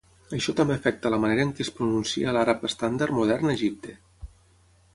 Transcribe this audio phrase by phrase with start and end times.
[0.35, 3.95] Això també afecta la manera en què es pronuncia l'àrab estàndard modern a Egipte.